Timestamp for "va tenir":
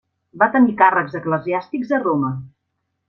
0.43-0.73